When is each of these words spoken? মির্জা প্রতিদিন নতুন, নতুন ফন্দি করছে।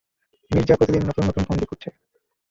মির্জা 0.51 0.75
প্রতিদিন 0.77 1.03
নতুন, 1.05 1.23
নতুন 1.29 1.43
ফন্দি 1.47 1.65
করছে। 1.65 1.89